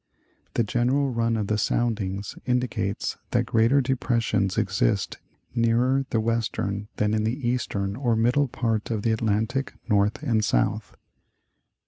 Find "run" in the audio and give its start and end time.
1.11-1.37